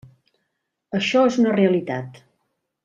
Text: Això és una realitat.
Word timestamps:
Això 1.01 1.23
és 1.33 1.39
una 1.43 1.55
realitat. 1.59 2.23